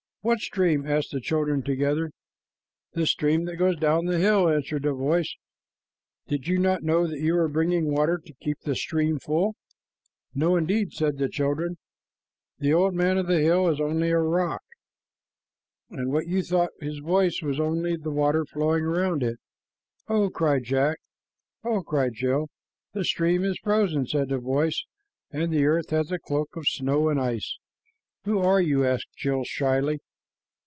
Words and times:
"What 0.23 0.37
stream?" 0.37 0.85
asked 0.85 1.09
the 1.11 1.19
children 1.19 1.63
together. 1.63 2.11
"The 2.93 3.07
stream 3.07 3.45
that 3.45 3.55
goes 3.55 3.75
down 3.79 4.05
the 4.05 4.19
hill," 4.19 4.47
answered 4.49 4.83
the 4.83 4.93
voice. 4.93 5.35
"Did 6.27 6.45
you 6.47 6.59
not 6.59 6.83
know 6.83 7.07
that 7.07 7.21
you 7.21 7.33
were 7.33 7.47
bringing 7.47 7.91
water 7.91 8.19
to 8.23 8.33
keep 8.39 8.59
the 8.59 8.75
stream 8.75 9.17
full?" 9.17 9.55
"No, 10.35 10.57
indeed," 10.57 10.93
said 10.93 11.17
the 11.17 11.27
children. 11.27 11.79
"The 12.59 12.71
old 12.71 12.93
man 12.93 13.17
of 13.17 13.25
the 13.25 13.39
hill 13.39 13.67
is 13.69 13.81
only 13.81 14.11
a 14.11 14.19
rock, 14.19 14.61
and 15.89 16.11
what 16.13 16.27
you 16.27 16.43
thought 16.43 16.69
his 16.79 16.99
voice 16.99 17.41
was 17.41 17.59
only 17.59 17.95
the 17.97 18.11
water 18.11 18.45
flowing 18.45 18.83
around 18.83 19.23
it." 19.23 19.39
"Oh!" 20.07 20.29
cried 20.29 20.65
Jack. 20.65 20.99
"Oh!" 21.63 21.81
cried 21.81 22.13
Jill. 22.13 22.51
"The 22.93 23.03
stream 23.05 23.43
is 23.43 23.57
frozen," 23.63 24.05
said 24.05 24.29
the 24.29 24.37
voice, 24.37 24.85
"and 25.31 25.51
the 25.51 25.65
earth 25.65 25.89
has 25.89 26.11
a 26.11 26.19
cloak 26.19 26.55
of 26.55 26.67
snow 26.67 27.09
and 27.09 27.19
ice." 27.19 27.57
"Who 28.25 28.37
are 28.37 28.61
you?" 28.61 28.85
asked 28.85 29.09
Jill 29.17 29.45
shyly. 29.45 29.99